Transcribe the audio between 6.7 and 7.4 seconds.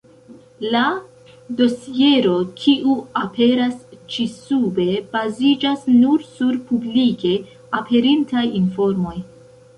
publike